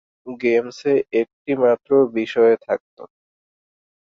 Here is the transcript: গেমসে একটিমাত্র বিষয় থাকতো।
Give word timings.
গেমসে 0.39 0.91
একটিমাত্র 1.21 1.89
বিষয় 2.13 2.53
থাকতো। 2.65 3.03